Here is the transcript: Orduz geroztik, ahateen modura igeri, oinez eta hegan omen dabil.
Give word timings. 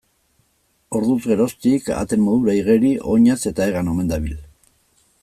Orduz 0.99 1.17
geroztik, 1.25 1.91
ahateen 1.97 2.25
modura 2.29 2.57
igeri, 2.63 2.91
oinez 3.17 3.39
eta 3.53 3.69
hegan 3.69 3.93
omen 3.93 4.11
dabil. 4.15 4.37